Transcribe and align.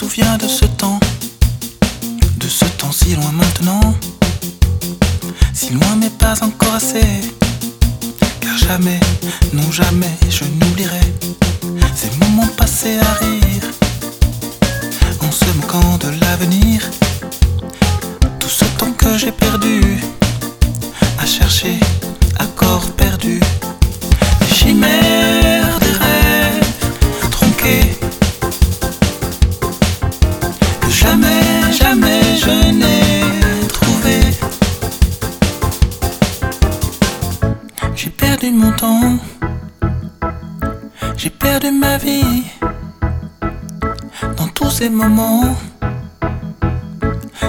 souviens 0.00 0.38
de 0.38 0.48
ce 0.48 0.64
temps, 0.64 0.98
de 2.38 2.48
ce 2.48 2.64
temps 2.64 2.90
si 2.90 3.14
loin 3.16 3.32
maintenant, 3.32 3.94
si 5.52 5.74
loin 5.74 5.94
mais 6.00 6.08
pas 6.08 6.42
encore 6.42 6.74
assez, 6.76 7.20
car 8.40 8.56
jamais, 8.56 8.98
non 9.52 9.70
jamais, 9.70 10.16
je 10.30 10.44
n'oublierai 10.44 11.06
ces 11.94 12.10
moments 12.16 12.50
passés 12.56 12.98
à 12.98 13.12
rire, 13.22 13.66
en 15.20 15.30
se 15.30 15.44
moquant 15.58 15.98
de 15.98 16.08
l'avenir, 16.22 16.80
tout 18.38 18.48
ce 18.48 18.64
temps 18.78 18.92
que 18.92 19.18
j'ai 19.18 19.32
perdu, 19.32 20.00
Jamais, 31.10 31.72
jamais 31.72 32.22
je 32.36 32.70
n'ai 32.70 33.68
trouvé. 33.68 34.20
J'ai 37.96 38.10
perdu 38.10 38.52
mon 38.52 38.70
temps, 38.70 39.18
j'ai 41.16 41.30
perdu 41.30 41.72
ma 41.72 41.98
vie 41.98 42.44
dans 44.36 44.46
tous 44.54 44.70
ces 44.70 44.88
moments 44.88 45.56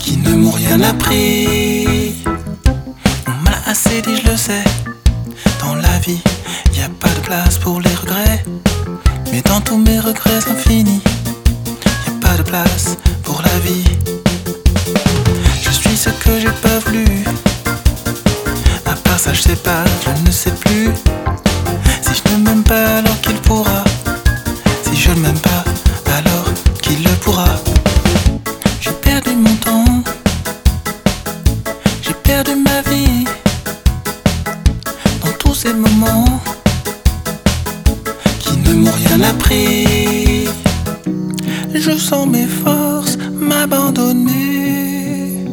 qui 0.00 0.16
ne 0.16 0.34
m'ont 0.34 0.50
rien 0.50 0.80
appris. 0.80 2.24
On 3.28 3.36
m'a 3.44 3.56
assez 3.66 4.02
dit, 4.02 4.16
je 4.16 4.30
le 4.32 4.36
sais, 4.36 4.64
dans 5.60 5.76
la 5.76 5.96
vie, 6.00 6.20
y 6.76 6.80
a 6.80 6.88
pas 6.88 7.08
de 7.08 7.20
place 7.20 7.58
pour 7.58 7.80
les 7.80 7.94
regrets. 7.94 8.44
Mais 9.30 9.42
dans 9.42 9.60
tous 9.60 9.78
mes 9.78 10.00
regrets 10.00 10.42
infinis, 10.50 11.02
pas 12.24 12.36
de 12.36 12.42
place 12.42 12.96
pour 13.22 13.42
la 13.42 13.58
vie. 13.66 13.84
Je 15.62 15.70
suis 15.70 15.96
ce 15.96 16.10
que 16.22 16.32
j'ai 16.40 16.54
pas 16.64 16.78
voulu. 16.84 17.06
À 18.86 18.94
part 19.04 19.18
ça, 19.18 19.32
je 19.32 19.42
sais 19.42 19.60
pas, 19.68 19.84
je 20.04 20.10
ne 20.26 20.30
sais 20.30 20.54
plus. 20.64 20.88
Si 22.02 22.12
je 22.20 22.24
ne 22.32 22.44
m'aime 22.44 22.62
pas, 22.62 22.86
alors 22.98 23.20
qu'il 23.20 23.38
pourra. 23.48 23.84
Si 24.84 24.96
je 24.96 25.10
ne 25.10 25.20
m'aime 25.20 25.42
pas, 25.50 25.64
alors 26.18 26.48
qu'il 26.82 27.02
le 27.02 27.14
pourra. 27.24 27.52
J'ai 28.80 28.96
perdu 29.08 29.32
mon 29.36 29.56
temps. 29.66 30.02
J'ai 32.02 32.16
perdu 32.28 32.54
ma 32.68 32.78
vie. 32.90 33.24
Dans 35.22 35.32
tous 35.42 35.54
ces 35.62 35.74
moments 35.74 36.40
qui 38.40 38.56
ne 38.64 38.72
m'ont 38.74 38.96
rien 39.02 39.20
appris. 39.32 40.33
Je 41.74 41.98
sens 41.98 42.28
mes 42.28 42.46
forces 42.46 43.18
m'abandonner. 43.32 45.44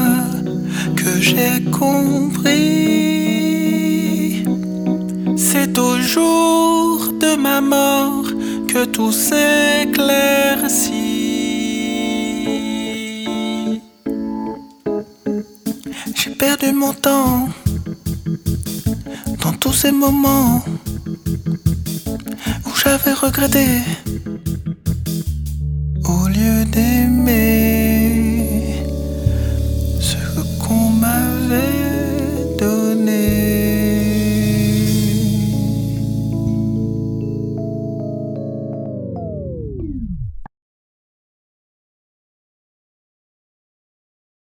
que 0.96 1.20
j'ai 1.20 1.62
compris. 1.70 2.54
C'est 5.36 5.78
au 5.78 6.00
jour 6.00 7.12
de 7.20 7.36
ma 7.36 7.60
mort 7.60 8.26
que 8.66 8.84
tout 8.84 9.12
s'éclaircit. 9.12 11.13
Perdu 16.44 16.72
mon 16.72 16.92
temps 16.92 17.48
dans 19.42 19.54
tous 19.62 19.72
ces 19.72 19.92
moments 19.92 20.62
où 22.66 22.70
j'avais 22.76 23.14
regretté 23.14 23.66